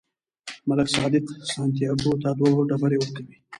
ملک 0.67 0.87
صادق 0.97 1.25
سانتیاګو 1.51 2.11
ته 2.21 2.29
دوه 2.39 2.59
ډبرې 2.69 2.97
ورکوي. 2.99 3.35